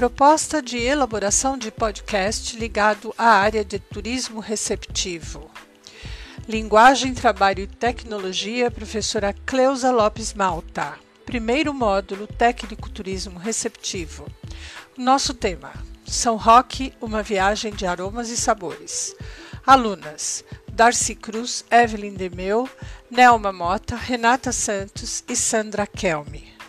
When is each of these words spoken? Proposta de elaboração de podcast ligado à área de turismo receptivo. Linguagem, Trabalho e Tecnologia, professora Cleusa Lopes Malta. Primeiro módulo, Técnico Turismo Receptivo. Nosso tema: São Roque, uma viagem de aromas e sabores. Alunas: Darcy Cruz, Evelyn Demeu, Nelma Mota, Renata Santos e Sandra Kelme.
Proposta 0.00 0.62
de 0.62 0.78
elaboração 0.78 1.58
de 1.58 1.70
podcast 1.70 2.56
ligado 2.56 3.14
à 3.18 3.32
área 3.32 3.62
de 3.62 3.78
turismo 3.78 4.40
receptivo. 4.40 5.50
Linguagem, 6.48 7.12
Trabalho 7.12 7.64
e 7.64 7.66
Tecnologia, 7.66 8.70
professora 8.70 9.34
Cleusa 9.44 9.90
Lopes 9.90 10.32
Malta. 10.32 10.94
Primeiro 11.26 11.74
módulo, 11.74 12.26
Técnico 12.26 12.88
Turismo 12.88 13.38
Receptivo. 13.38 14.26
Nosso 14.96 15.34
tema: 15.34 15.70
São 16.06 16.36
Roque, 16.36 16.94
uma 16.98 17.22
viagem 17.22 17.70
de 17.70 17.84
aromas 17.84 18.30
e 18.30 18.38
sabores. 18.38 19.14
Alunas: 19.66 20.42
Darcy 20.72 21.14
Cruz, 21.14 21.62
Evelyn 21.70 22.14
Demeu, 22.14 22.66
Nelma 23.10 23.52
Mota, 23.52 23.96
Renata 23.96 24.50
Santos 24.50 25.22
e 25.28 25.36
Sandra 25.36 25.86
Kelme. 25.86 26.59